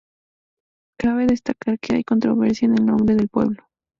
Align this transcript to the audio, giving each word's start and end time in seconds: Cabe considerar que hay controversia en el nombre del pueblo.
Cabe 0.99 1.27
considerar 1.27 1.77
que 1.79 1.93
hay 1.93 2.03
controversia 2.03 2.65
en 2.65 2.73
el 2.75 2.87
nombre 2.87 3.13
del 3.13 3.29
pueblo. 3.29 3.61